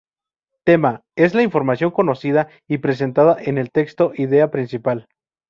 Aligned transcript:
Tema:es 0.63 1.35
la 1.35 1.43
información 1.43 1.91
conocida 1.91 2.47
y 2.67 2.79
presentada 2.79 3.37
en 3.39 3.59
el 3.59 3.69
texto, 3.69 4.13
idea 4.15 4.49
principal. 4.49 5.05